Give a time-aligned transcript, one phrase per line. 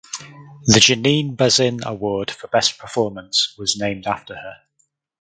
[0.65, 4.55] The Janine Bazin Award for Best Performance was named after her.